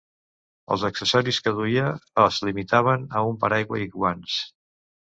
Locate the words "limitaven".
2.49-3.07